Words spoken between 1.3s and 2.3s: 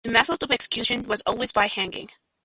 by hanging.